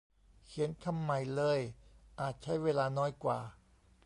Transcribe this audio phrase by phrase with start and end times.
[0.45, 1.59] เขียนคำใหม่เลย
[2.19, 3.39] อาจใช้เวลาน้อยกว่า